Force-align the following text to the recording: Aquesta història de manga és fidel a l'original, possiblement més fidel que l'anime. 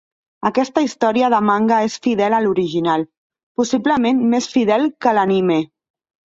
Aquesta 0.49 0.81
història 0.85 1.29
de 1.33 1.41
manga 1.49 1.81
és 1.89 1.99
fidel 2.07 2.37
a 2.39 2.41
l'original, 2.47 3.05
possiblement 3.63 4.27
més 4.35 4.51
fidel 4.57 4.91
que 5.07 5.17
l'anime. 5.21 5.63